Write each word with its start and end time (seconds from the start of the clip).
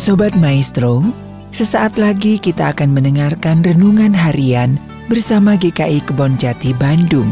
Sobat 0.00 0.32
Maestro, 0.32 1.04
sesaat 1.52 2.00
lagi 2.00 2.40
kita 2.40 2.72
akan 2.72 2.96
mendengarkan 2.96 3.60
renungan 3.60 4.16
harian 4.16 4.80
bersama 5.12 5.60
GKI 5.60 6.00
Kebon 6.08 6.40
Jati 6.40 6.72
Bandung. 6.72 7.28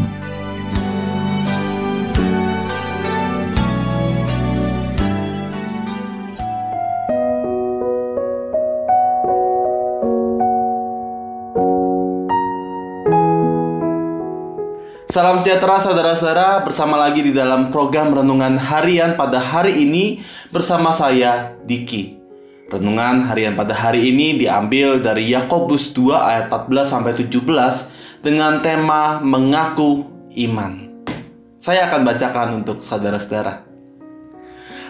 Salam 15.08 15.40
sejahtera 15.40 15.80
saudara-saudara, 15.80 16.69
bersama 16.69 17.00
lagi 17.00 17.24
di 17.24 17.32
dalam 17.32 17.73
program 17.73 18.12
Renungan 18.12 18.60
Harian 18.60 19.16
pada 19.16 19.41
hari 19.41 19.88
ini 19.88 20.21
bersama 20.53 20.93
saya 20.93 21.57
Diki. 21.65 22.18
Renungan 22.69 23.25
harian 23.25 23.57
pada 23.57 23.73
hari 23.73 24.13
ini 24.13 24.37
diambil 24.37 25.01
dari 25.01 25.33
Yakobus 25.33 25.89
2 25.97 26.13
ayat 26.13 26.45
14 26.53 26.85
sampai 26.85 27.17
17 27.17 27.41
dengan 28.21 28.61
tema 28.61 29.25
mengaku 29.25 30.05
iman. 30.37 30.77
Saya 31.57 31.89
akan 31.89 32.05
bacakan 32.05 32.61
untuk 32.61 32.85
saudara-saudara. 32.85 33.65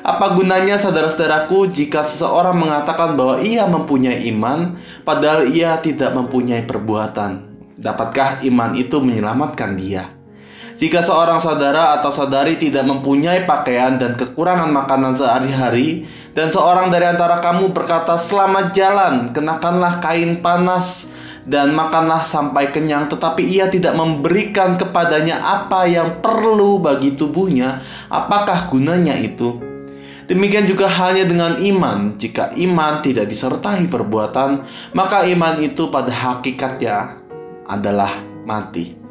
Apa 0.03 0.27
gunanya 0.35 0.75
saudara-saudaraku 0.75 1.71
jika 1.71 2.03
seseorang 2.03 2.59
mengatakan 2.59 3.15
bahwa 3.15 3.39
ia 3.47 3.63
mempunyai 3.71 4.27
iman 4.35 4.75
padahal 5.07 5.47
ia 5.47 5.79
tidak 5.79 6.19
mempunyai 6.19 6.67
perbuatan? 6.67 7.47
Dapatkah 7.79 8.43
iman 8.43 8.75
itu 8.75 8.99
menyelamatkan 8.99 9.79
dia? 9.79 10.18
Jika 10.77 11.01
seorang 11.01 11.41
saudara 11.41 11.97
atau 11.97 12.13
saudari 12.13 12.61
tidak 12.61 12.85
mempunyai 12.85 13.49
pakaian 13.49 13.97
dan 13.97 14.19
kekurangan 14.19 14.69
makanan 14.69 15.17
sehari-hari, 15.17 16.05
dan 16.37 16.53
seorang 16.53 16.93
dari 16.93 17.09
antara 17.09 17.41
kamu 17.41 17.73
berkata, 17.73 18.21
"Selamat 18.21 18.77
jalan, 18.77 19.33
kenakanlah 19.33 20.05
kain 20.05 20.45
panas 20.45 21.17
dan 21.49 21.73
makanlah 21.73 22.21
sampai 22.21 22.69
kenyang," 22.69 23.09
tetapi 23.09 23.41
ia 23.41 23.73
tidak 23.73 23.97
memberikan 23.97 24.77
kepadanya 24.77 25.41
apa 25.41 25.89
yang 25.89 26.21
perlu 26.21 26.83
bagi 26.83 27.17
tubuhnya, 27.17 27.81
apakah 28.13 28.69
gunanya 28.69 29.17
itu? 29.17 29.65
Demikian 30.29 30.69
juga 30.69 30.85
halnya 30.93 31.25
dengan 31.25 31.57
iman. 31.57 32.21
Jika 32.21 32.53
iman 32.53 33.01
tidak 33.01 33.33
disertai 33.33 33.89
perbuatan, 33.89 34.61
maka 34.93 35.25
iman 35.25 35.57
itu 35.57 35.89
pada 35.89 36.13
hakikatnya 36.13 37.17
adalah 37.65 38.13
mati. 38.45 39.08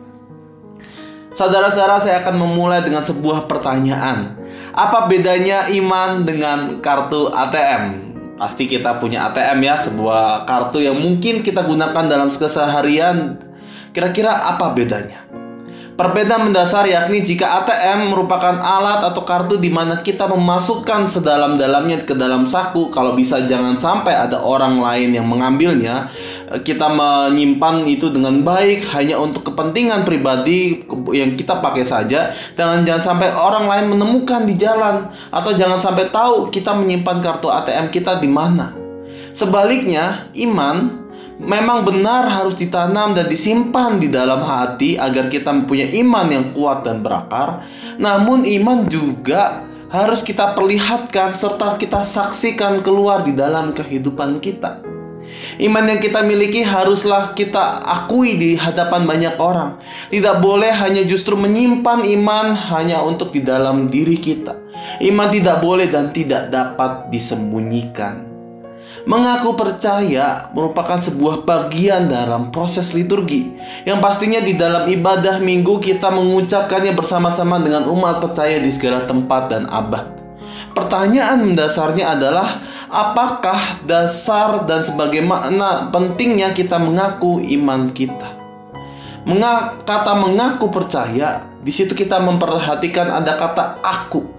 Saudara-saudara, 1.38 2.02
saya 2.02 2.26
akan 2.26 2.34
memulai 2.34 2.82
dengan 2.82 3.06
sebuah 3.06 3.46
pertanyaan. 3.46 4.34
Apa 4.74 5.06
bedanya 5.06 5.70
iman 5.70 6.26
dengan 6.26 6.82
kartu 6.82 7.30
ATM? 7.30 8.10
Pasti 8.42 8.66
kita 8.66 8.98
punya 8.98 9.30
ATM 9.30 9.62
ya, 9.62 9.78
sebuah 9.78 10.50
kartu 10.50 10.82
yang 10.82 10.98
mungkin 10.98 11.46
kita 11.46 11.62
gunakan 11.62 12.10
dalam 12.10 12.34
keseharian. 12.34 13.38
Kira-kira 13.94 14.34
apa 14.34 14.74
bedanya? 14.74 15.27
Perbedaan 15.98 16.54
mendasar 16.54 16.86
yakni 16.86 17.26
jika 17.26 17.58
ATM 17.66 18.14
merupakan 18.14 18.54
alat 18.62 19.02
atau 19.02 19.26
kartu 19.26 19.58
di 19.58 19.74
mana 19.74 20.06
kita 20.06 20.30
memasukkan 20.30 21.10
sedalam-dalamnya 21.10 22.06
ke 22.06 22.14
dalam 22.14 22.46
saku, 22.46 22.94
kalau 22.94 23.18
bisa 23.18 23.50
jangan 23.50 23.82
sampai 23.82 24.14
ada 24.14 24.38
orang 24.46 24.78
lain 24.78 25.18
yang 25.18 25.26
mengambilnya. 25.26 26.06
Kita 26.62 26.94
menyimpan 26.94 27.90
itu 27.90 28.14
dengan 28.14 28.46
baik 28.46 28.86
hanya 28.94 29.18
untuk 29.18 29.50
kepentingan 29.50 30.06
pribadi 30.06 30.86
yang 31.18 31.34
kita 31.34 31.66
pakai 31.66 31.82
saja. 31.82 32.30
Dan 32.54 32.86
jangan 32.86 33.18
sampai 33.18 33.34
orang 33.34 33.66
lain 33.66 33.98
menemukan 33.98 34.46
di 34.46 34.54
jalan 34.54 35.10
atau 35.34 35.52
jangan 35.58 35.82
sampai 35.82 36.14
tahu 36.14 36.54
kita 36.54 36.78
menyimpan 36.78 37.26
kartu 37.26 37.50
ATM 37.50 37.90
kita 37.90 38.22
di 38.22 38.30
mana. 38.30 38.70
Sebaliknya, 39.34 40.30
iman 40.46 41.07
memang 41.38 41.86
benar 41.86 42.26
harus 42.26 42.58
ditanam 42.58 43.14
dan 43.14 43.30
disimpan 43.30 44.02
di 44.02 44.10
dalam 44.10 44.42
hati 44.42 44.98
agar 44.98 45.30
kita 45.30 45.54
mempunyai 45.54 45.94
iman 46.02 46.28
yang 46.30 46.46
kuat 46.54 46.86
dan 46.86 47.06
berakar. 47.06 47.62
Namun 48.02 48.46
iman 48.46 48.86
juga 48.90 49.66
harus 49.88 50.20
kita 50.20 50.58
perlihatkan 50.58 51.38
serta 51.38 51.80
kita 51.80 52.04
saksikan 52.04 52.84
keluar 52.84 53.24
di 53.24 53.32
dalam 53.32 53.72
kehidupan 53.72 54.44
kita. 54.44 54.84
Iman 55.58 55.90
yang 55.90 55.98
kita 55.98 56.22
miliki 56.22 56.62
haruslah 56.62 57.34
kita 57.34 57.82
akui 57.82 58.38
di 58.38 58.54
hadapan 58.54 59.10
banyak 59.10 59.36
orang. 59.42 59.78
Tidak 60.14 60.38
boleh 60.38 60.70
hanya 60.70 61.02
justru 61.02 61.34
menyimpan 61.34 62.06
iman 62.20 62.54
hanya 62.54 63.02
untuk 63.02 63.34
di 63.34 63.42
dalam 63.42 63.90
diri 63.90 64.18
kita. 64.18 64.54
Iman 65.02 65.34
tidak 65.34 65.62
boleh 65.62 65.90
dan 65.90 66.14
tidak 66.14 66.54
dapat 66.54 67.10
disembunyikan. 67.10 68.27
Mengaku 69.08 69.56
percaya 69.56 70.52
merupakan 70.52 71.00
sebuah 71.00 71.48
bagian 71.48 72.12
dalam 72.12 72.52
proses 72.52 72.92
liturgi 72.92 73.56
yang 73.88 74.04
pastinya 74.04 74.44
di 74.44 74.52
dalam 74.52 74.84
ibadah 74.84 75.40
minggu 75.40 75.80
kita 75.80 76.12
mengucapkannya 76.12 76.92
bersama-sama 76.92 77.56
dengan 77.64 77.88
umat 77.88 78.20
percaya 78.20 78.60
di 78.60 78.68
segala 78.68 79.08
tempat 79.08 79.48
dan 79.48 79.64
abad. 79.72 80.12
Pertanyaan 80.76 81.40
mendasarnya 81.40 82.20
adalah 82.20 82.60
apakah 82.92 83.80
dasar 83.88 84.68
dan 84.68 84.84
sebagaimana 84.84 85.88
pentingnya 85.88 86.52
kita 86.52 86.76
mengaku 86.76 87.40
iman 87.40 87.88
kita. 87.96 88.28
Kata 89.88 90.20
mengaku 90.20 90.68
percaya, 90.68 91.48
di 91.64 91.72
situ 91.72 91.96
kita 91.96 92.20
memperhatikan 92.20 93.08
ada 93.08 93.40
kata 93.40 93.80
aku 93.80 94.37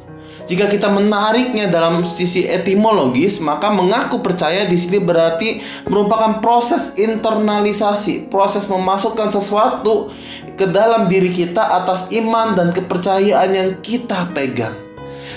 jika 0.48 0.64
kita 0.64 0.88
menariknya 0.88 1.68
dalam 1.68 2.00
sisi 2.00 2.48
etimologis, 2.48 3.36
maka 3.36 3.68
mengaku 3.68 4.24
percaya 4.24 4.64
di 4.64 4.80
sini 4.80 4.96
berarti 4.96 5.60
merupakan 5.84 6.40
proses 6.40 6.96
internalisasi, 6.96 8.32
proses 8.32 8.64
memasukkan 8.64 9.28
sesuatu 9.28 10.08
ke 10.56 10.64
dalam 10.64 11.04
diri 11.04 11.28
kita 11.28 11.60
atas 11.84 12.08
iman 12.16 12.56
dan 12.56 12.72
kepercayaan 12.72 13.50
yang 13.52 13.70
kita 13.84 14.32
pegang. 14.32 14.87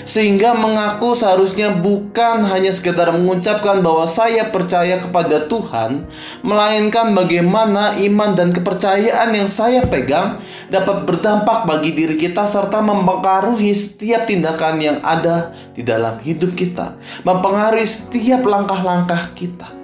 Sehingga 0.02 0.56
mengaku 0.58 1.14
seharusnya 1.14 1.72
bukan 1.78 2.42
hanya 2.48 2.74
sekedar 2.74 3.12
mengucapkan 3.14 3.80
bahwa 3.80 4.08
saya 4.08 4.50
percaya 4.50 4.98
kepada 4.98 5.46
Tuhan, 5.46 6.04
melainkan 6.42 7.14
bagaimana 7.14 7.96
iman 8.02 8.34
dan 8.34 8.50
kepercayaan 8.50 9.36
yang 9.36 9.46
saya 9.46 9.86
pegang 9.86 10.42
dapat 10.72 11.04
berdampak 11.06 11.68
bagi 11.68 11.94
diri 11.94 12.18
kita 12.18 12.48
serta 12.48 12.82
mempengaruhi 12.82 13.70
setiap 13.76 14.26
tindakan 14.26 14.80
yang 14.82 14.98
ada 15.04 15.54
di 15.76 15.86
dalam 15.86 16.18
hidup 16.18 16.56
kita, 16.58 16.96
mempengaruhi 17.22 17.86
setiap 17.86 18.42
langkah-langkah 18.42 19.30
kita. 19.38 19.82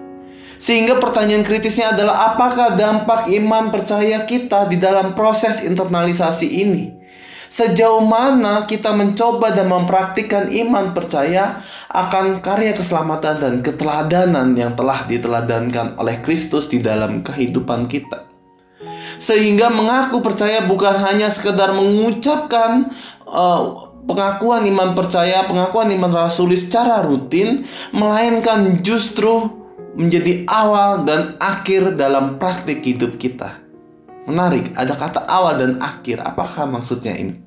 Sehingga 0.58 0.98
pertanyaan 0.98 1.46
kritisnya 1.46 1.94
adalah 1.94 2.34
apakah 2.34 2.74
dampak 2.74 3.30
iman 3.30 3.70
percaya 3.70 4.26
kita 4.26 4.66
di 4.66 4.74
dalam 4.74 5.14
proses 5.14 5.62
internalisasi 5.62 6.50
ini? 6.50 6.97
Sejauh 7.48 8.04
mana 8.04 8.68
kita 8.68 8.92
mencoba 8.92 9.56
dan 9.56 9.72
mempraktikkan 9.72 10.52
iman 10.52 10.92
percaya 10.92 11.64
akan 11.88 12.44
karya 12.44 12.76
keselamatan 12.76 13.40
dan 13.40 13.54
keteladanan 13.64 14.52
yang 14.52 14.76
telah 14.76 15.08
diteladankan 15.08 15.96
oleh 15.96 16.20
Kristus 16.20 16.68
di 16.68 16.76
dalam 16.84 17.24
kehidupan 17.24 17.88
kita. 17.88 18.28
Sehingga 19.18 19.72
mengaku 19.72 20.22
percaya 20.22 20.62
bukan 20.62 20.94
hanya 21.08 21.26
sekedar 21.32 21.74
mengucapkan 21.74 22.86
uh, 23.26 23.90
pengakuan 24.06 24.62
iman 24.68 24.94
percaya, 24.94 25.42
pengakuan 25.48 25.90
iman 25.90 26.12
rasuli 26.12 26.54
secara 26.54 27.02
rutin, 27.02 27.66
melainkan 27.90 28.78
justru 28.84 29.50
menjadi 29.98 30.46
awal 30.46 31.02
dan 31.02 31.34
akhir 31.42 31.98
dalam 31.98 32.38
praktik 32.38 32.86
hidup 32.86 33.18
kita. 33.18 33.67
Menarik, 34.28 34.76
ada 34.76 34.92
kata 34.92 35.24
awal 35.24 35.56
dan 35.56 35.80
akhir. 35.80 36.20
Apakah 36.20 36.68
maksudnya 36.68 37.16
ini? 37.16 37.40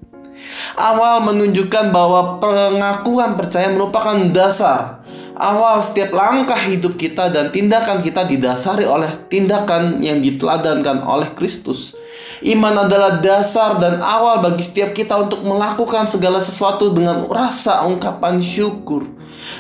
Awal 0.74 1.22
menunjukkan 1.30 1.94
bahwa 1.94 2.42
pengakuan 2.42 3.38
percaya 3.38 3.70
merupakan 3.70 4.18
dasar 4.34 5.06
awal 5.38 5.78
setiap 5.82 6.10
langkah 6.10 6.58
hidup 6.58 6.98
kita 6.98 7.30
dan 7.30 7.54
tindakan 7.54 8.02
kita 8.02 8.26
didasari 8.26 8.90
oleh 8.90 9.10
tindakan 9.30 10.02
yang 10.02 10.26
diteladankan 10.26 11.06
oleh 11.06 11.30
Kristus. 11.38 11.94
Iman 12.42 12.74
adalah 12.74 13.22
dasar 13.22 13.78
dan 13.78 14.02
awal 14.02 14.42
bagi 14.42 14.66
setiap 14.66 14.98
kita 14.98 15.14
untuk 15.22 15.46
melakukan 15.46 16.10
segala 16.10 16.42
sesuatu 16.42 16.90
dengan 16.90 17.30
rasa 17.30 17.86
ungkapan 17.86 18.42
syukur. 18.42 19.06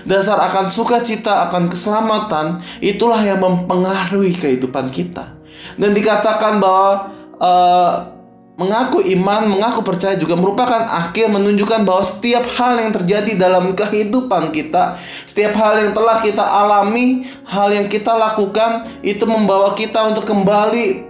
Dasar 0.09 0.41
akan 0.41 0.65
sukacita, 0.65 1.45
akan 1.45 1.69
keselamatan, 1.69 2.57
itulah 2.81 3.21
yang 3.21 3.37
mempengaruhi 3.37 4.33
kehidupan 4.33 4.89
kita 4.89 5.41
dan 5.77 5.91
dikatakan 5.93 6.57
bahwa 6.57 7.13
uh, 7.41 8.21
mengaku 8.61 9.01
iman, 9.17 9.57
mengaku 9.57 9.81
percaya 9.81 10.13
juga 10.21 10.37
merupakan 10.37 10.85
akhir 10.85 11.33
menunjukkan 11.33 11.81
bahwa 11.81 12.05
setiap 12.05 12.45
hal 12.53 12.77
yang 12.77 12.93
terjadi 12.93 13.33
dalam 13.33 13.73
kehidupan 13.73 14.53
kita, 14.53 15.01
setiap 15.25 15.57
hal 15.57 15.81
yang 15.81 15.91
telah 15.97 16.21
kita 16.21 16.45
alami, 16.45 17.25
hal 17.49 17.73
yang 17.73 17.89
kita 17.89 18.13
lakukan 18.13 18.85
itu 19.01 19.25
membawa 19.25 19.73
kita 19.73 20.13
untuk 20.13 20.29
kembali 20.29 21.09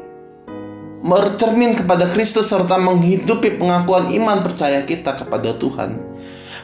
bercermin 1.01 1.73
kepada 1.75 2.07
Kristus 2.13 2.53
serta 2.53 2.77
menghidupi 2.77 3.57
pengakuan 3.57 4.13
iman 4.21 4.45
percaya 4.45 4.85
kita 4.85 5.17
kepada 5.17 5.57
Tuhan. 5.57 5.97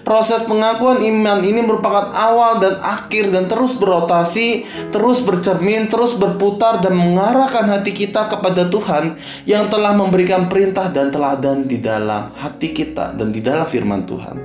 Proses 0.08 0.40
pengakuan 0.48 1.04
iman 1.04 1.44
ini 1.44 1.60
merupakan 1.68 2.16
awal 2.16 2.64
dan 2.64 2.80
akhir 2.80 3.28
dan 3.28 3.52
terus 3.52 3.76
berotasi, 3.76 4.64
terus 4.96 5.20
bercermin, 5.20 5.92
terus 5.92 6.16
berputar 6.16 6.80
dan 6.80 6.96
mengarahkan 6.96 7.68
hati 7.68 7.92
kita 7.92 8.32
kepada 8.32 8.72
Tuhan 8.72 9.20
yang 9.44 9.68
telah 9.68 9.92
memberikan 9.92 10.48
perintah 10.48 10.88
dan 10.88 11.12
teladan 11.12 11.68
di 11.68 11.84
dalam 11.84 12.32
hati 12.40 12.72
kita 12.72 13.20
dan 13.20 13.36
di 13.36 13.44
dalam 13.44 13.68
firman 13.68 14.08
Tuhan. 14.08 14.40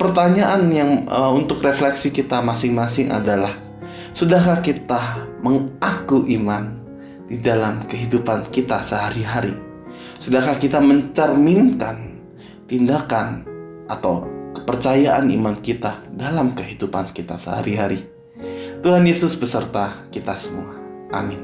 Pertanyaan 0.00 0.72
yang 0.72 1.04
uh, 1.12 1.28
untuk 1.28 1.60
refleksi 1.60 2.08
kita 2.08 2.40
masing-masing 2.40 3.12
adalah 3.12 3.52
sudahkah 4.16 4.64
kita 4.64 5.28
mengaku 5.44 6.24
iman 6.40 6.72
di 7.28 7.36
dalam 7.36 7.84
kehidupan 7.84 8.48
kita 8.48 8.80
sehari-hari? 8.80 9.52
Sudahkah 10.16 10.56
kita 10.56 10.80
mencerminkan 10.80 12.16
tindakan 12.64 13.44
atau 13.92 14.39
kepercayaan 14.70 15.26
iman 15.34 15.58
kita 15.58 15.98
dalam 16.14 16.54
kehidupan 16.54 17.10
kita 17.10 17.34
sehari-hari. 17.34 18.06
Tuhan 18.86 19.02
Yesus 19.02 19.34
beserta 19.34 19.98
kita 20.14 20.38
semua. 20.38 20.78
Amin. 21.10 21.42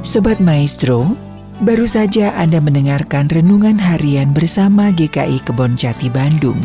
Sobat 0.00 0.40
Maestro, 0.40 1.12
baru 1.60 1.84
saja 1.84 2.32
Anda 2.40 2.64
mendengarkan 2.64 3.28
renungan 3.28 3.76
harian 3.76 4.32
bersama 4.32 4.88
GKI 4.88 5.44
Kebon 5.44 5.76
Jati 5.76 6.08
Bandung. 6.08 6.56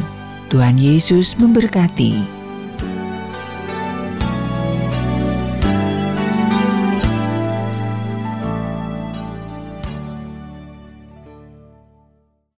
Tuhan 0.47 0.80
Yesus 0.80 1.36
memberkati. 1.36 2.35